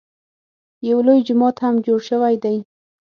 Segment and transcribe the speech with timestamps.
[0.89, 2.57] یو لوی جومات هم جوړ شوی دی.